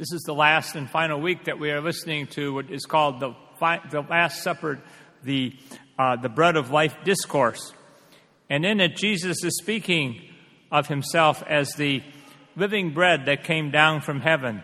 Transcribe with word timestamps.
This 0.00 0.12
is 0.12 0.22
the 0.22 0.34
last 0.34 0.76
and 0.76 0.88
final 0.88 1.20
week 1.20 1.44
that 1.44 1.58
we 1.58 1.70
are 1.72 1.82
listening 1.82 2.26
to 2.28 2.54
what 2.54 2.70
is 2.70 2.86
called 2.86 3.20
the, 3.20 3.34
the 3.90 4.00
Last 4.00 4.42
Supper, 4.42 4.80
the, 5.24 5.54
uh, 5.98 6.16
the 6.16 6.30
Bread 6.30 6.56
of 6.56 6.70
Life 6.70 6.96
Discourse. 7.04 7.74
And 8.48 8.64
in 8.64 8.80
it, 8.80 8.96
Jesus 8.96 9.44
is 9.44 9.58
speaking 9.58 10.22
of 10.72 10.86
himself 10.86 11.42
as 11.46 11.74
the 11.74 12.02
living 12.56 12.94
bread 12.94 13.26
that 13.26 13.44
came 13.44 13.70
down 13.70 14.00
from 14.00 14.22
heaven. 14.22 14.62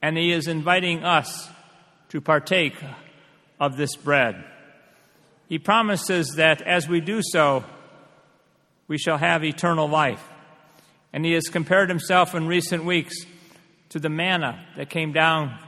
And 0.00 0.16
he 0.16 0.30
is 0.30 0.46
inviting 0.46 1.02
us 1.02 1.48
to 2.10 2.20
partake 2.20 2.76
of 3.58 3.76
this 3.76 3.96
bread. 3.96 4.44
He 5.48 5.58
promises 5.58 6.34
that 6.36 6.62
as 6.62 6.86
we 6.86 7.00
do 7.00 7.20
so, 7.20 7.64
we 8.86 8.96
shall 8.96 9.18
have 9.18 9.42
eternal 9.42 9.88
life. 9.88 10.22
And 11.12 11.24
he 11.24 11.32
has 11.32 11.48
compared 11.48 11.88
himself 11.88 12.32
in 12.36 12.46
recent 12.46 12.84
weeks 12.84 13.26
to 13.90 13.98
the 13.98 14.08
manna 14.08 14.64
that 14.76 14.88
came 14.88 15.12
down 15.12 15.58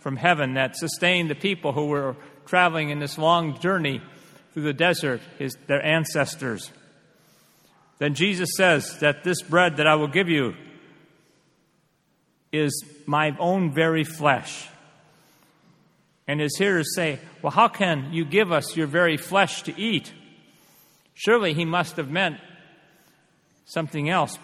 from 0.00 0.16
heaven 0.16 0.54
that 0.54 0.76
sustained 0.76 1.30
the 1.30 1.34
people 1.34 1.72
who 1.72 1.86
were 1.86 2.16
traveling 2.46 2.90
in 2.90 2.98
this 2.98 3.18
long 3.18 3.58
journey 3.60 4.00
through 4.52 4.64
the 4.64 4.72
desert, 4.72 5.20
his, 5.38 5.56
their 5.66 5.84
ancestors. 5.84 6.70
Then 7.98 8.14
Jesus 8.14 8.50
says 8.56 8.98
that 8.98 9.22
this 9.24 9.42
bread 9.42 9.76
that 9.76 9.86
I 9.86 9.94
will 9.94 10.08
give 10.08 10.28
you 10.28 10.54
is 12.52 12.84
my 13.06 13.36
own 13.38 13.72
very 13.72 14.04
flesh. 14.04 14.68
And 16.26 16.40
his 16.40 16.56
hearers 16.56 16.94
say, 16.94 17.18
Well, 17.40 17.50
how 17.52 17.68
can 17.68 18.12
you 18.12 18.24
give 18.24 18.52
us 18.52 18.76
your 18.76 18.86
very 18.86 19.16
flesh 19.16 19.62
to 19.62 19.80
eat? 19.80 20.12
Surely 21.14 21.54
he 21.54 21.64
must 21.64 21.96
have 21.96 22.10
meant 22.10 22.38
something 23.64 24.08
else. 24.08 24.38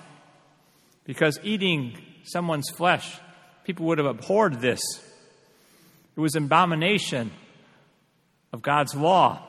Because 1.05 1.38
eating 1.42 1.98
someone's 2.24 2.70
flesh 2.70 3.18
people 3.68 3.84
would 3.84 3.98
have 3.98 4.06
abhorred 4.06 4.62
this. 4.62 4.80
It 6.16 6.20
was 6.20 6.34
an 6.36 6.45
abomination 6.45 7.30
of 8.50 8.62
God's 8.62 8.94
law. 8.94 9.42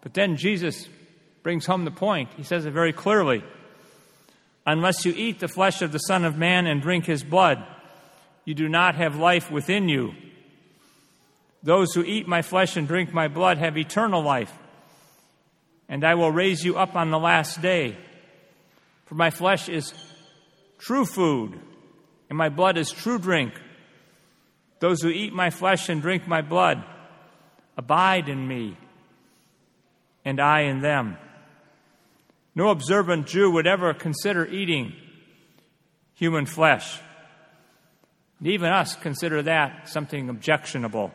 But 0.00 0.14
then 0.14 0.38
Jesus 0.38 0.88
brings 1.42 1.66
home 1.66 1.84
the 1.84 1.90
point. 1.90 2.30
He 2.38 2.44
says 2.44 2.64
it 2.64 2.70
very 2.70 2.94
clearly 2.94 3.44
Unless 4.64 5.04
you 5.04 5.12
eat 5.14 5.38
the 5.38 5.48
flesh 5.48 5.82
of 5.82 5.92
the 5.92 5.98
Son 5.98 6.24
of 6.24 6.38
Man 6.38 6.66
and 6.66 6.80
drink 6.80 7.04
his 7.04 7.22
blood, 7.22 7.62
you 8.46 8.54
do 8.54 8.70
not 8.70 8.94
have 8.94 9.16
life 9.16 9.50
within 9.50 9.86
you. 9.86 10.14
Those 11.62 11.92
who 11.92 12.02
eat 12.04 12.26
my 12.26 12.40
flesh 12.40 12.78
and 12.78 12.88
drink 12.88 13.12
my 13.12 13.28
blood 13.28 13.58
have 13.58 13.76
eternal 13.76 14.22
life, 14.22 14.52
and 15.90 16.04
I 16.04 16.14
will 16.14 16.32
raise 16.32 16.64
you 16.64 16.78
up 16.78 16.96
on 16.96 17.10
the 17.10 17.18
last 17.18 17.60
day. 17.60 17.98
For 19.04 19.14
my 19.14 19.28
flesh 19.28 19.68
is 19.68 19.92
true 20.78 21.04
food 21.04 21.60
and 22.28 22.36
my 22.36 22.48
blood 22.48 22.76
is 22.76 22.90
true 22.90 23.18
drink. 23.18 23.52
Those 24.80 25.00
who 25.00 25.08
eat 25.08 25.32
my 25.32 25.50
flesh 25.50 25.88
and 25.88 26.02
drink 26.02 26.26
my 26.26 26.42
blood 26.42 26.84
abide 27.76 28.28
in 28.28 28.46
me, 28.46 28.76
and 30.24 30.40
I 30.40 30.62
in 30.62 30.80
them. 30.80 31.16
No 32.54 32.68
observant 32.70 33.26
Jew 33.26 33.50
would 33.52 33.66
ever 33.66 33.92
consider 33.94 34.46
eating 34.46 34.94
human 36.14 36.46
flesh. 36.46 36.98
And 38.38 38.48
even 38.48 38.70
us 38.70 38.96
consider 38.96 39.42
that 39.42 39.88
something 39.88 40.28
objectionable. 40.28 41.12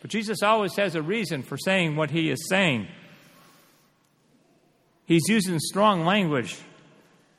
But 0.00 0.10
Jesus 0.10 0.42
always 0.42 0.76
has 0.76 0.94
a 0.94 1.02
reason 1.02 1.42
for 1.42 1.56
saying 1.56 1.96
what 1.96 2.10
he 2.10 2.30
is 2.30 2.48
saying. 2.48 2.88
He's 5.06 5.28
using 5.28 5.58
strong 5.58 6.04
language 6.04 6.56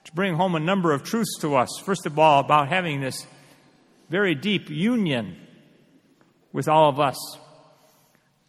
to 0.05 0.13
bring 0.13 0.35
home 0.35 0.55
a 0.55 0.59
number 0.59 0.91
of 0.91 1.03
truths 1.03 1.37
to 1.41 1.55
us. 1.55 1.69
First 1.83 2.05
of 2.05 2.17
all, 2.17 2.39
about 2.39 2.69
having 2.69 3.01
this 3.01 3.25
very 4.09 4.35
deep 4.35 4.69
union 4.69 5.35
with 6.51 6.67
all 6.67 6.89
of 6.89 6.99
us. 6.99 7.17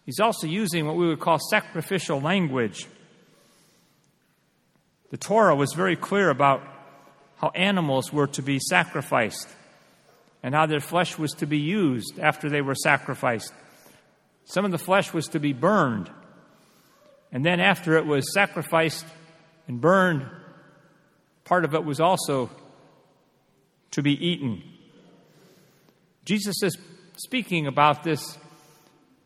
He's 0.06 0.20
also 0.20 0.46
using 0.46 0.86
what 0.86 0.96
we 0.96 1.06
would 1.06 1.20
call 1.20 1.38
sacrificial 1.38 2.20
language. 2.20 2.86
The 5.10 5.18
Torah 5.18 5.54
was 5.54 5.72
very 5.74 5.96
clear 5.96 6.30
about 6.30 6.62
how 7.36 7.50
animals 7.50 8.12
were 8.12 8.26
to 8.28 8.42
be 8.42 8.58
sacrificed 8.58 9.48
and 10.42 10.54
how 10.54 10.66
their 10.66 10.80
flesh 10.80 11.18
was 11.18 11.32
to 11.34 11.46
be 11.46 11.58
used 11.58 12.18
after 12.18 12.48
they 12.48 12.60
were 12.60 12.74
sacrificed. 12.74 13.52
Some 14.44 14.64
of 14.64 14.70
the 14.70 14.78
flesh 14.78 15.12
was 15.12 15.26
to 15.28 15.40
be 15.40 15.52
burned, 15.52 16.10
and 17.30 17.44
then 17.44 17.60
after 17.60 17.96
it 17.96 18.06
was 18.06 18.32
sacrificed 18.32 19.04
and 19.68 19.80
burned, 19.80 20.26
part 21.50 21.64
of 21.64 21.74
it 21.74 21.84
was 21.84 21.98
also 21.98 22.48
to 23.90 24.02
be 24.02 24.12
eaten. 24.12 24.62
Jesus 26.24 26.62
is 26.62 26.78
speaking 27.16 27.66
about 27.66 28.04
this 28.04 28.38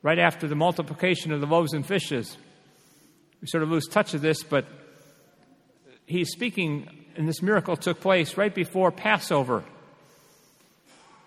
right 0.01 0.19
after 0.19 0.49
the 0.49 0.55
multiplication 0.55 1.33
of 1.33 1.43
the 1.43 1.47
loaves 1.47 1.75
and 1.75 1.85
fishes. 1.85 2.39
We 3.43 3.49
sort 3.49 3.63
of 3.63 3.69
lose 3.69 3.87
touch 3.87 4.15
of 4.15 4.23
this, 4.23 4.43
but 4.43 4.65
he's 6.07 6.31
speaking, 6.31 6.89
and 7.15 7.29
this 7.29 7.43
miracle 7.43 7.77
took 7.77 8.01
place 8.01 8.39
right 8.39 8.55
before 8.55 8.91
Passover. 8.91 9.63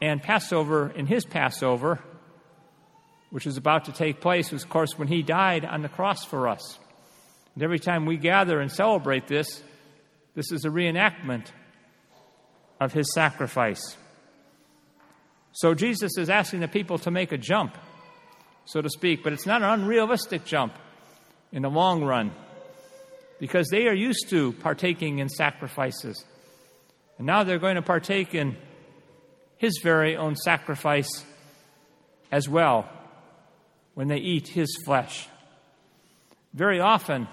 And 0.02 0.19
Passover, 0.19 0.90
in 0.90 1.06
his 1.06 1.25
Passover, 1.25 2.00
which 3.29 3.46
is 3.46 3.58
about 3.58 3.85
to 3.85 3.91
take 3.91 4.19
place, 4.19 4.52
was, 4.52 4.64
of 4.64 4.69
course, 4.69 4.97
when 4.97 5.08
he 5.08 5.22
died 5.22 5.64
on 5.64 5.84
the 5.84 5.90
cross 5.90 6.25
for 6.25 6.47
us. 6.47 6.79
And 7.53 7.62
every 7.62 7.78
time 7.78 8.08
we 8.08 8.18
gather 8.18 8.59
and 8.59 8.72
celebrate 8.72 9.28
this, 9.28 9.62
this 10.38 10.52
is 10.52 10.66
a 10.66 10.70
reenactment 10.70 11.48
of 12.80 12.94
his 12.94 13.12
sacrifice. 13.12 13.98
So 15.52 15.74
Jesus 15.74 16.16
is 16.16 16.30
asking 16.30 16.59
the 16.59 16.68
people 16.68 17.00
to 17.00 17.09
make 17.09 17.31
a 17.31 17.40
jump, 17.40 17.75
so 18.66 18.80
to 18.80 18.88
speak, 18.88 19.24
but 19.24 19.34
it's 19.34 19.47
not 19.47 19.64
an 19.64 19.81
unrealistic 19.81 20.46
jump 20.46 20.74
in 21.52 21.64
the 21.64 21.72
long 21.72 22.03
run 22.03 22.31
because 23.40 23.68
they 23.70 23.88
are 23.88 23.96
used 23.96 24.30
to 24.30 24.52
partaking 24.53 25.18
in 25.18 25.28
sacrifices. 25.28 26.24
And 27.18 27.26
now 27.26 27.44
they're 27.44 27.58
going 27.58 27.78
to 27.78 27.81
partake 27.81 28.36
in 28.36 28.58
his 29.58 29.80
very 29.81 30.16
own 30.16 30.36
sacrifice 30.36 31.26
as 32.31 32.47
well 32.47 32.88
when 33.96 34.08
they 34.08 34.18
eat 34.18 34.50
his 34.50 34.78
flesh. 34.86 35.28
Very 36.53 36.80
often, 36.80 37.28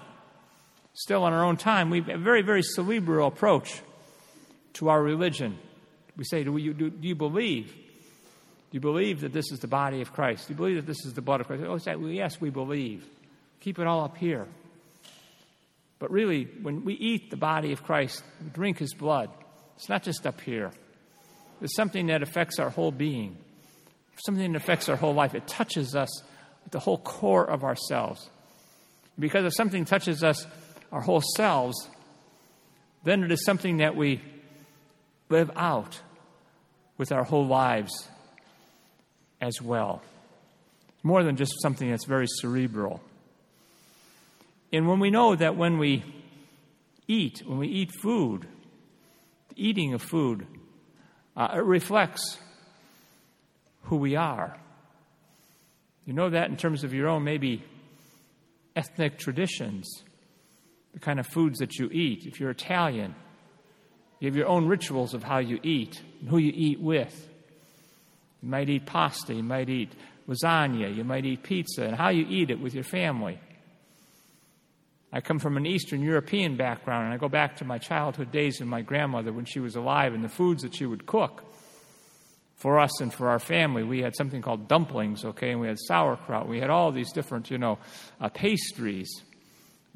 still 0.95 1.27
in 1.27 1.33
our 1.33 1.43
own 1.43 1.57
time, 1.57 1.89
we 1.89 1.99
have 1.99 2.09
a 2.09 2.17
very, 2.17 2.41
very 2.41 2.63
cerebral 2.63 3.27
approach 3.27 3.81
to 4.73 4.89
our 4.89 5.01
religion. 5.01 5.57
We 6.17 6.23
say, 6.23 6.43
do 6.43 6.55
you, 6.57 6.73
do, 6.73 6.89
do 6.89 7.07
you 7.07 7.15
believe? 7.15 7.67
Do 7.67 8.71
you 8.71 8.79
believe 8.79 9.21
that 9.21 9.33
this 9.33 9.51
is 9.51 9.59
the 9.59 9.67
body 9.67 10.01
of 10.01 10.11
Christ? 10.13 10.47
Do 10.47 10.53
you 10.53 10.57
believe 10.57 10.77
that 10.77 10.87
this 10.87 11.05
is 11.05 11.13
the 11.13 11.21
blood 11.21 11.41
of 11.41 11.47
Christ? 11.47 11.63
Oh, 11.65 11.77
say, 11.77 11.95
well, 11.95 12.09
yes, 12.09 12.41
we 12.41 12.49
believe. 12.49 13.05
Keep 13.59 13.79
it 13.79 13.87
all 13.87 14.03
up 14.03 14.17
here. 14.17 14.47
But 15.99 16.11
really, 16.11 16.45
when 16.61 16.83
we 16.83 16.93
eat 16.93 17.29
the 17.29 17.37
body 17.37 17.71
of 17.71 17.83
Christ, 17.83 18.23
we 18.43 18.49
drink 18.49 18.79
his 18.79 18.93
blood, 18.93 19.29
it's 19.75 19.89
not 19.89 20.03
just 20.03 20.25
up 20.25 20.41
here. 20.41 20.71
It's 21.61 21.75
something 21.75 22.07
that 22.07 22.21
affects 22.21 22.59
our 22.59 22.69
whole 22.69 22.91
being, 22.91 23.37
something 24.25 24.51
that 24.51 24.57
affects 24.57 24.89
our 24.89 24.95
whole 24.95 25.13
life. 25.13 25.35
It 25.35 25.47
touches 25.47 25.95
us 25.95 26.23
at 26.65 26.71
the 26.71 26.79
whole 26.79 26.97
core 26.97 27.45
of 27.49 27.63
ourselves. 27.63 28.29
Because 29.17 29.45
if 29.45 29.53
something 29.53 29.85
touches 29.85 30.23
us 30.23 30.45
our 30.95 31.01
whole 31.01 31.21
selves, 31.35 31.89
then 33.03 33.21
it 33.21 33.29
is 33.29 33.43
something 33.43 33.77
that 33.77 33.97
we 33.97 34.21
live 35.27 35.51
out 35.57 35.99
with 36.97 37.11
our 37.11 37.25
whole 37.25 37.45
lives 37.45 38.07
as 39.41 39.61
well. 39.61 40.01
More 41.03 41.21
than 41.21 41.35
just 41.35 41.61
something 41.61 41.89
that's 41.89 42.05
very 42.05 42.27
cerebral. 42.39 43.01
And 44.71 44.87
when 44.87 45.01
we 45.01 45.11
know 45.11 45.35
that 45.35 45.57
when 45.57 45.79
we 45.79 46.05
eat, 47.09 47.43
when 47.45 47.57
we 47.57 47.67
eat 47.67 47.91
food, 48.01 48.47
the 49.49 49.67
eating 49.67 49.93
of 49.93 50.01
food, 50.01 50.47
uh, 51.35 51.55
it 51.55 51.65
reflects 51.65 52.37
who 53.83 53.97
we 53.97 54.15
are. 54.15 54.55
You 56.05 56.13
know 56.13 56.29
that 56.29 56.49
in 56.49 56.55
terms 56.55 56.85
of 56.85 56.93
your 56.93 57.09
own 57.09 57.25
maybe 57.25 57.63
ethnic 58.77 59.17
traditions 59.17 60.05
the 60.95 60.99
kind 61.01 61.19
of 61.19 61.27
foods 61.27 61.59
that 61.59 61.77
you 61.77 61.89
eat. 61.91 62.25
If 62.25 62.39
you're 62.39 62.49
Italian, 62.49 63.13
you 64.19 64.27
have 64.27 64.35
your 64.35 64.47
own 64.47 64.65
rituals 64.65 65.13
of 65.13 65.23
how 65.23 65.37
you 65.37 65.59
eat 65.61 66.01
and 66.21 66.29
who 66.29 66.37
you 66.37 66.53
eat 66.55 66.79
with. 66.79 67.29
You 68.41 68.49
might 68.49 68.69
eat 68.69 68.85
pasta, 68.85 69.33
you 69.33 69.43
might 69.43 69.69
eat 69.69 69.91
lasagna, 70.27 70.95
you 70.95 71.03
might 71.03 71.25
eat 71.25 71.43
pizza, 71.43 71.83
and 71.83 71.95
how 71.95 72.09
you 72.09 72.25
eat 72.27 72.49
it 72.49 72.59
with 72.59 72.73
your 72.73 72.85
family. 72.85 73.39
I 75.11 75.21
come 75.21 75.37
from 75.37 75.57
an 75.57 75.65
Eastern 75.65 76.01
European 76.01 76.55
background, 76.55 77.05
and 77.05 77.13
I 77.13 77.17
go 77.17 77.29
back 77.29 77.57
to 77.57 77.65
my 77.65 77.77
childhood 77.77 78.31
days 78.31 78.59
with 78.59 78.69
my 78.69 78.81
grandmother 78.81 79.33
when 79.33 79.45
she 79.45 79.59
was 79.59 79.75
alive 79.75 80.13
and 80.13 80.23
the 80.23 80.29
foods 80.29 80.63
that 80.63 80.75
she 80.75 80.85
would 80.85 81.05
cook 81.05 81.43
for 82.55 82.79
us 82.79 83.01
and 83.01 83.13
for 83.13 83.29
our 83.29 83.39
family. 83.39 83.83
We 83.83 84.01
had 84.01 84.15
something 84.15 84.41
called 84.41 84.69
dumplings, 84.69 85.25
okay, 85.25 85.51
and 85.51 85.59
we 85.59 85.67
had 85.67 85.77
sauerkraut. 85.77 86.47
We 86.47 86.59
had 86.59 86.69
all 86.69 86.91
these 86.91 87.11
different, 87.11 87.51
you 87.51 87.57
know, 87.57 87.79
uh, 88.21 88.29
pastries. 88.29 89.09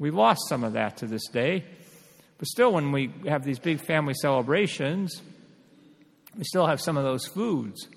We've 0.00 0.14
lost 0.14 0.48
some 0.48 0.64
of 0.64 0.72
that 0.72 0.96
to 0.96 1.06
this 1.06 1.28
day. 1.28 1.64
But 2.38 2.48
still, 2.48 2.72
when 2.72 2.90
we 2.90 3.12
have 3.28 3.44
these 3.44 3.58
big 3.58 3.80
family 3.80 4.14
celebrations, 4.14 5.20
We 6.36 6.44
still 6.44 6.66
have 6.66 6.80
some 6.80 6.96
of 6.96 7.04
those 7.04 7.26
foods, 7.26 7.88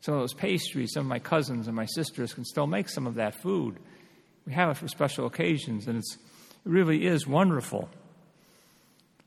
some 0.00 0.14
of 0.14 0.20
those 0.20 0.34
pastries. 0.34 0.92
Some 0.92 1.02
of 1.02 1.06
my 1.06 1.18
cousins 1.18 1.66
and 1.66 1.76
my 1.76 1.86
sisters 1.86 2.34
can 2.34 2.44
still 2.44 2.66
make 2.66 2.88
some 2.88 3.06
of 3.06 3.14
that 3.16 3.40
food. 3.40 3.76
We 4.46 4.52
have 4.52 4.70
it 4.70 4.76
for 4.76 4.88
special 4.88 5.26
occasions, 5.26 5.86
and 5.86 5.98
it's, 5.98 6.14
it 6.14 6.70
really 6.70 7.06
is 7.06 7.26
wonderful. 7.26 7.88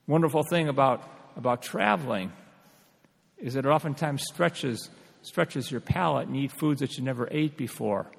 Wonderful 0.07 0.43
thing 0.43 0.67
about, 0.67 1.03
about 1.37 1.61
traveling 1.61 2.31
is 3.37 3.53
that 3.53 3.65
it 3.65 3.69
oftentimes 3.69 4.23
stretches, 4.23 4.89
stretches 5.21 5.71
your 5.71 5.81
palate 5.81 6.27
and 6.27 6.35
eat 6.35 6.51
foods 6.51 6.81
that 6.81 6.97
you 6.97 7.03
never 7.03 7.27
ate 7.31 7.55
before. 7.55 8.11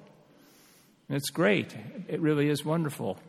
And 1.07 1.17
it's 1.17 1.29
great. 1.29 1.75
It 2.07 2.21
really 2.21 2.49
is 2.49 2.65
wonderful. 2.65 3.19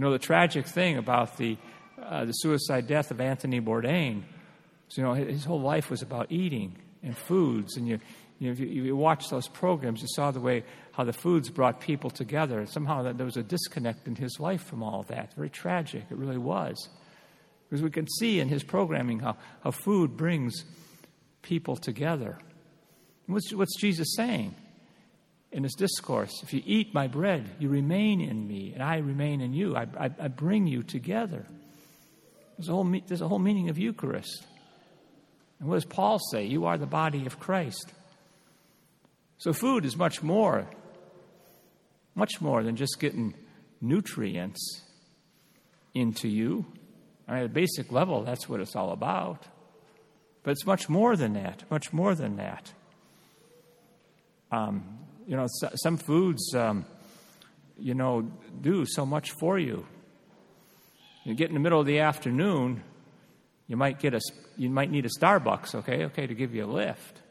You 0.00 0.06
know, 0.06 0.12
the 0.12 0.18
tragic 0.18 0.66
thing 0.66 0.96
about 0.96 1.36
the, 1.36 1.58
uh, 2.02 2.24
the 2.24 2.32
suicide 2.32 2.86
death 2.86 3.10
of 3.10 3.20
Anthony 3.20 3.60
Bourdain 3.60 4.22
is, 4.88 4.96
you 4.96 5.04
know, 5.04 5.12
his 5.12 5.44
whole 5.44 5.60
life 5.60 5.90
was 5.90 6.00
about 6.00 6.32
eating 6.32 6.74
and 7.02 7.14
foods. 7.14 7.76
And 7.76 7.86
you, 7.86 8.00
you, 8.38 8.46
know, 8.46 8.52
if 8.52 8.60
you, 8.60 8.66
you 8.66 8.96
watch 8.96 9.28
those 9.28 9.46
programs, 9.46 10.00
you 10.00 10.08
saw 10.08 10.30
the 10.30 10.40
way 10.40 10.64
how 10.92 11.04
the 11.04 11.12
foods 11.12 11.50
brought 11.50 11.80
people 11.82 12.08
together. 12.08 12.60
And 12.60 12.66
Somehow 12.66 13.02
that 13.02 13.18
there 13.18 13.26
was 13.26 13.36
a 13.36 13.42
disconnect 13.42 14.08
in 14.08 14.16
his 14.16 14.40
life 14.40 14.62
from 14.62 14.82
all 14.82 15.02
that. 15.08 15.34
Very 15.34 15.50
tragic. 15.50 16.04
It 16.08 16.16
really 16.16 16.38
was. 16.38 16.88
Because 17.68 17.82
we 17.82 17.90
can 17.90 18.08
see 18.08 18.40
in 18.40 18.48
his 18.48 18.64
programming 18.64 19.18
how, 19.18 19.36
how 19.62 19.70
food 19.70 20.16
brings 20.16 20.64
people 21.42 21.76
together. 21.76 22.38
What's, 23.26 23.52
what's 23.52 23.78
Jesus 23.78 24.14
saying 24.16 24.54
in 25.52 25.64
his 25.64 25.74
discourse? 25.74 26.42
If 26.42 26.52
you 26.52 26.62
eat 26.64 26.94
my 26.94 27.06
bread, 27.06 27.48
you 27.58 27.68
remain 27.68 28.20
in 28.20 28.46
me, 28.46 28.72
and 28.72 28.82
I 28.82 28.98
remain 28.98 29.40
in 29.40 29.52
you. 29.52 29.76
I, 29.76 29.86
I, 29.98 30.10
I 30.18 30.28
bring 30.28 30.66
you 30.66 30.82
together. 30.82 31.46
There's 32.56 32.68
a, 32.68 32.72
whole, 32.72 33.00
there's 33.06 33.20
a 33.20 33.28
whole 33.28 33.38
meaning 33.38 33.68
of 33.70 33.78
Eucharist. 33.78 34.44
And 35.58 35.68
what 35.68 35.76
does 35.76 35.84
Paul 35.84 36.18
say? 36.30 36.44
You 36.44 36.66
are 36.66 36.78
the 36.78 36.86
body 36.86 37.26
of 37.26 37.40
Christ. 37.40 37.92
So 39.38 39.52
food 39.52 39.84
is 39.84 39.96
much 39.96 40.22
more, 40.22 40.68
much 42.14 42.40
more 42.40 42.62
than 42.62 42.76
just 42.76 43.00
getting 43.00 43.34
nutrients 43.80 44.82
into 45.94 46.28
you. 46.28 46.66
I 47.26 47.32
mean, 47.32 47.40
at 47.40 47.46
a 47.46 47.48
basic 47.48 47.90
level, 47.90 48.22
that's 48.22 48.48
what 48.48 48.60
it's 48.60 48.76
all 48.76 48.92
about. 48.92 49.46
But 50.42 50.52
it's 50.52 50.66
much 50.66 50.88
more 50.88 51.16
than 51.16 51.34
that, 51.34 51.64
much 51.70 51.92
more 51.92 52.14
than 52.14 52.36
that. 52.36 52.72
Um, 54.52 54.98
you 55.30 55.36
know, 55.36 55.46
some 55.76 55.96
foods, 55.96 56.56
um, 56.56 56.84
you 57.78 57.94
know, 57.94 58.22
do 58.62 58.84
so 58.84 59.06
much 59.06 59.30
for 59.30 59.60
you. 59.60 59.86
You 61.22 61.34
get 61.34 61.50
in 61.50 61.54
the 61.54 61.60
middle 61.60 61.78
of 61.78 61.86
the 61.86 62.00
afternoon, 62.00 62.82
you 63.68 63.76
might 63.76 64.00
get 64.00 64.12
a, 64.12 64.20
you 64.56 64.68
might 64.70 64.90
need 64.90 65.06
a 65.06 65.08
Starbucks, 65.08 65.76
okay, 65.76 66.06
okay, 66.06 66.26
to 66.26 66.34
give 66.34 66.52
you 66.52 66.64
a 66.64 66.66
lift. 66.66 67.22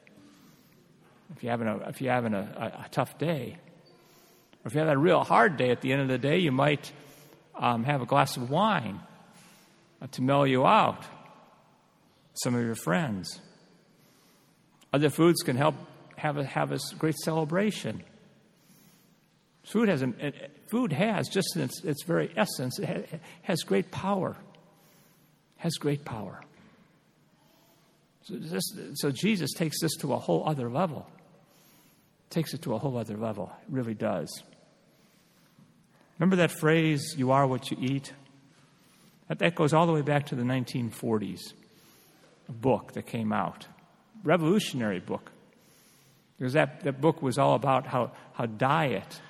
If 1.36 1.44
you're 1.44 1.52
having 1.52 1.68
a, 1.68 1.90
if 1.90 2.00
you're 2.00 2.14
having 2.14 2.34
a, 2.34 2.74
a, 2.80 2.86
a 2.86 2.90
tough 2.90 3.18
day, 3.18 3.58
or 4.64 4.68
if 4.68 4.74
you 4.74 4.80
have 4.80 4.88
a 4.88 4.98
real 4.98 5.26
hard 5.26 5.58
day 5.58 5.70
at 5.70 5.82
the 5.82 5.92
end 5.92 6.02
of 6.02 6.08
the 6.08 6.18
day, 6.18 6.38
you 6.38 6.54
might 6.54 6.94
um, 7.54 7.84
have 7.84 8.02
a 8.02 8.06
glass 8.06 8.38
of 8.38 8.50
wine 8.50 9.02
uh, 10.02 10.08
to 10.12 10.22
mellow 10.22 10.46
you 10.46 10.66
out. 10.66 11.04
Some 12.36 12.56
of 12.56 12.62
your 12.62 12.76
friends. 12.76 13.42
Other 14.94 15.10
foods 15.10 15.42
can 15.42 15.58
help 15.58 15.76
have 16.20 16.38
a, 16.38 16.44
have 16.44 16.72
a 16.72 16.80
great 16.98 17.16
celebration. 17.16 18.04
Food 19.64 19.90
has, 19.90 20.02
a, 20.02 20.14
food 20.70 20.92
has 20.94 21.28
just 21.28 21.56
in 21.56 21.64
its, 21.64 21.84
its 21.84 22.04
very 22.04 22.32
essence, 22.36 22.80
it 22.80 23.22
has 23.44 23.62
great 23.62 23.92
power. 23.92 24.36
Has 25.58 25.74
great 25.74 26.06
power. 26.06 26.42
So, 28.24 28.36
this, 28.38 28.64
so 28.96 29.12
Jesus 29.12 29.52
takes 29.54 29.82
this 29.82 29.96
to 29.98 30.14
a 30.14 30.18
whole 30.18 30.48
other 30.48 30.70
level. 30.70 31.08
Takes 32.30 32.54
it 32.54 32.62
to 32.64 32.74
a 32.74 32.80
whole 32.80 32.98
other 32.98 33.18
level. 33.18 33.52
It 33.64 33.74
really 33.74 33.94
does. 33.94 34.44
Remember 36.18 36.38
that 36.38 36.52
phrase, 36.52 37.16
you 37.18 37.32
are 37.32 37.48
what 37.48 37.72
you 37.72 37.78
eat? 37.80 38.14
That, 39.28 39.40
that 39.40 39.56
goes 39.56 39.74
all 39.74 39.86
the 39.86 39.94
way 39.94 40.02
back 40.02 40.28
to 40.28 40.36
the 40.36 40.44
1940s. 40.44 41.54
A 42.50 42.52
book 42.52 42.94
that 42.94 43.06
came 43.06 43.32
out, 43.32 43.68
revolutionary 44.24 45.00
book. 45.00 45.32
Because 46.40 46.54
that, 46.54 46.84
that 46.84 47.02
book 47.02 47.22
was 47.22 47.38
all 47.38 47.54
about 47.54 47.86
how, 47.86 48.12
how 48.34 48.46
diet, 48.46 49.22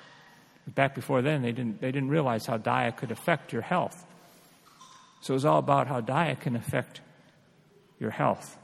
back 0.68 0.94
before 0.94 1.22
then, 1.22 1.42
they 1.42 1.50
didn't, 1.50 1.80
they 1.80 1.90
didn't 1.90 2.08
realize 2.08 2.46
how 2.46 2.56
diet 2.56 2.96
could 2.96 3.10
affect 3.10 3.52
your 3.52 3.62
health. 3.62 4.06
So 5.20 5.32
it 5.32 5.34
was 5.34 5.44
all 5.44 5.58
about 5.58 5.88
how 5.88 6.00
diet 6.00 6.40
can 6.40 6.54
affect 6.54 7.00
your 7.98 8.10
health. 8.10 8.56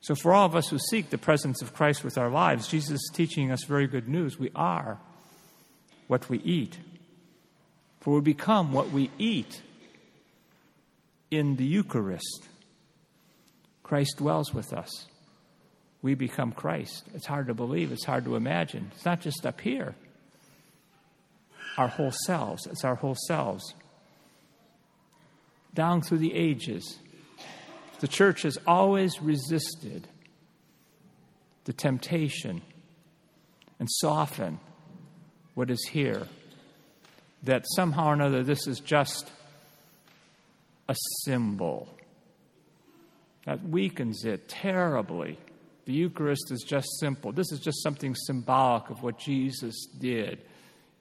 So, 0.00 0.14
for 0.14 0.32
all 0.32 0.46
of 0.46 0.56
us 0.56 0.68
who 0.68 0.78
seek 0.78 1.10
the 1.10 1.18
presence 1.18 1.60
of 1.60 1.74
Christ 1.74 2.02
with 2.02 2.16
our 2.16 2.30
lives, 2.30 2.68
Jesus 2.68 2.92
is 2.92 3.10
teaching 3.12 3.50
us 3.50 3.64
very 3.64 3.86
good 3.86 4.08
news. 4.08 4.38
We 4.38 4.50
are 4.54 4.98
what 6.06 6.30
we 6.30 6.38
eat. 6.38 6.78
For 8.00 8.14
we 8.14 8.20
become 8.20 8.72
what 8.72 8.90
we 8.90 9.10
eat 9.18 9.60
in 11.30 11.56
the 11.56 11.64
Eucharist. 11.64 12.48
Christ 13.82 14.16
dwells 14.18 14.54
with 14.54 14.72
us. 14.72 15.06
We 16.02 16.14
become 16.14 16.52
Christ. 16.52 17.04
It's 17.14 17.26
hard 17.26 17.48
to 17.48 17.54
believe, 17.54 17.92
it's 17.92 18.04
hard 18.04 18.24
to 18.24 18.36
imagine. 18.36 18.90
It's 18.94 19.04
not 19.04 19.20
just 19.20 19.44
up 19.44 19.60
here, 19.60 19.94
our 21.76 21.88
whole 21.88 22.12
selves. 22.26 22.66
It's 22.66 22.84
our 22.84 22.94
whole 22.94 23.16
selves. 23.26 23.74
Down 25.74 26.02
through 26.02 26.18
the 26.18 26.34
ages, 26.34 26.98
the 28.00 28.08
church 28.08 28.42
has 28.42 28.58
always 28.66 29.20
resisted 29.20 30.08
the 31.64 31.72
temptation 31.72 32.62
and 33.78 33.88
soften 33.90 34.58
what 35.54 35.70
is 35.70 35.88
here 35.90 36.26
that 37.42 37.64
somehow 37.74 38.08
or 38.08 38.12
another 38.14 38.42
this 38.42 38.66
is 38.66 38.80
just 38.80 39.30
a 40.88 40.96
symbol. 41.24 41.88
That 43.44 43.62
weakens 43.62 44.24
it 44.24 44.48
terribly. 44.48 45.38
The 45.88 45.94
Eucharist 45.94 46.50
is 46.50 46.64
just 46.68 46.86
simple. 47.00 47.32
This 47.32 47.50
is 47.50 47.60
just 47.60 47.82
something 47.82 48.14
symbolic 48.14 48.90
of 48.90 49.02
what 49.02 49.18
Jesus 49.18 49.86
did 49.86 50.44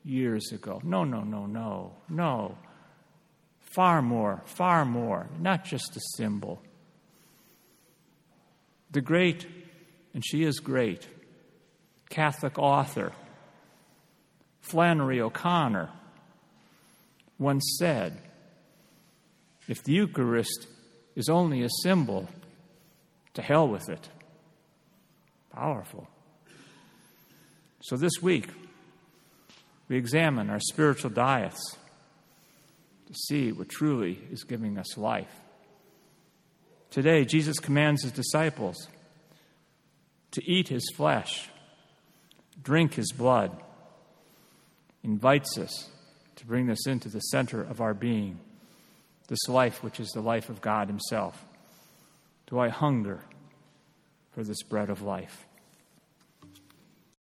years 0.05 0.53
ago. 0.53 0.79
No, 0.81 1.03
no, 1.03 1.25
no, 1.25 1.45
no, 1.45 1.97
no. 2.07 2.57
Far 3.59 4.01
more, 4.01 4.43
far 4.45 4.85
more. 4.85 5.27
Not 5.41 5.65
just 5.65 5.97
a 5.97 5.99
symbol. 6.15 6.61
The 8.91 9.01
great, 9.01 9.45
and 10.13 10.25
she 10.25 10.45
is 10.45 10.61
great, 10.61 11.06
Catholic 12.09 12.57
author, 12.57 13.11
Flannery 14.61 15.19
O'Connor, 15.19 15.89
once 17.37 17.75
said 17.77 18.21
if 19.67 19.83
the 19.83 19.91
Eucharist 19.91 20.65
is 21.13 21.27
only 21.27 21.61
a 21.63 21.69
symbol, 21.83 22.29
to 23.33 23.41
hell 23.41 23.67
with 23.67 23.89
it. 23.89 24.07
Powerful. 25.57 26.07
So 27.81 27.97
this 27.97 28.21
week, 28.21 28.47
we 29.87 29.97
examine 29.97 30.52
our 30.52 30.59
spiritual 30.59 31.09
diets 31.09 31.78
to 33.07 33.14
see 33.26 33.52
what 33.52 33.68
truly 33.68 34.19
is 34.31 34.44
giving 34.44 34.78
us 34.78 34.99
life. 34.99 35.33
Today, 36.92 37.26
Jesus 37.26 37.57
commands 37.57 38.04
his 38.04 38.11
disciples 38.11 38.87
to 40.30 40.44
eat 40.45 40.68
his 40.68 40.87
flesh, 40.95 41.49
drink 42.61 42.94
his 42.94 43.11
blood, 43.11 43.52
invites 45.04 45.57
us 45.57 45.90
to 46.35 46.45
bring 46.45 46.68
this 46.68 46.85
into 46.85 47.09
the 47.09 47.19
center 47.19 47.64
of 47.64 47.81
our 47.81 47.95
being, 47.95 48.40
this 49.28 49.47
life 49.47 49.81
which 49.81 49.99
is 49.99 50.09
the 50.09 50.21
life 50.21 50.49
of 50.49 50.61
God 50.61 50.87
Himself. 50.87 51.44
Do 52.45 52.59
I 52.59 52.69
hunger 52.69 53.23
for 54.37 54.44
this 54.44 54.61
bread 54.61 54.91
of 54.91 55.01
life? 55.01 55.47